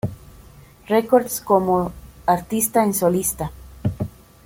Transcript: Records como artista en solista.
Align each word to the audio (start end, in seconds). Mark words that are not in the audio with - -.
Records 0.87 1.41
como 1.41 1.91
artista 2.25 2.83
en 2.83 2.95
solista. 2.95 3.51